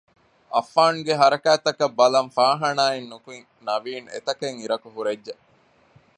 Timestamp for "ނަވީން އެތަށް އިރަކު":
3.67-4.87